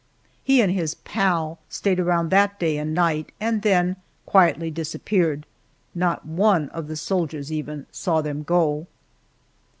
He 0.43 0.61
and 0.61 0.71
his 0.71 0.95
"pal" 0.95 1.59
stayed 1.69 1.99
around 1.99 2.29
that 2.29 2.59
day 2.59 2.77
and 2.79 2.91
night, 2.95 3.31
and 3.39 3.61
then 3.61 3.97
quietly 4.25 4.71
disappeared. 4.71 5.45
Not 5.93 6.25
one 6.25 6.69
of 6.69 6.87
the 6.87 6.97
soldiers, 6.97 7.51
even, 7.51 7.85
saw 7.91 8.19
them 8.23 8.41
go. 8.41 8.87